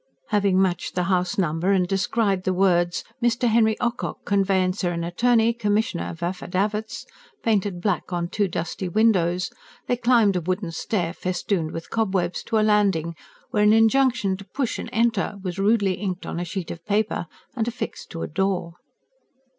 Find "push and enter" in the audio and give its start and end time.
14.45-15.35